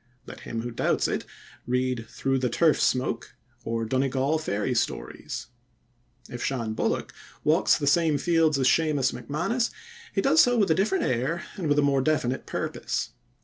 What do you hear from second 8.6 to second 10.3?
Seumas MacManus, he